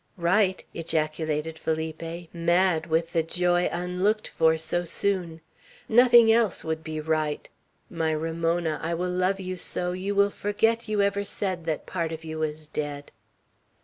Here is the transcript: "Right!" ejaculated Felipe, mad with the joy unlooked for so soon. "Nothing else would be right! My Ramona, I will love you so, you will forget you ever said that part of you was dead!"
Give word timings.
"Right!" 0.17 0.63
ejaculated 0.73 1.59
Felipe, 1.59 2.33
mad 2.33 2.87
with 2.87 3.13
the 3.13 3.21
joy 3.21 3.69
unlooked 3.71 4.29
for 4.29 4.57
so 4.57 4.83
soon. 4.83 5.41
"Nothing 5.87 6.33
else 6.33 6.65
would 6.65 6.83
be 6.83 6.99
right! 6.99 7.47
My 7.87 8.09
Ramona, 8.09 8.79
I 8.81 8.95
will 8.95 9.11
love 9.11 9.39
you 9.39 9.57
so, 9.57 9.91
you 9.91 10.15
will 10.15 10.31
forget 10.31 10.87
you 10.87 11.03
ever 11.03 11.23
said 11.23 11.65
that 11.65 11.85
part 11.85 12.11
of 12.11 12.25
you 12.25 12.39
was 12.39 12.67
dead!" 12.67 13.11